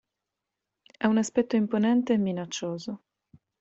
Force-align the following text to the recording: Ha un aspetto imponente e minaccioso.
Ha 0.99 1.07
un 1.09 1.19
aspetto 1.19 1.55
imponente 1.55 2.13
e 2.13 2.17
minaccioso. 2.17 3.03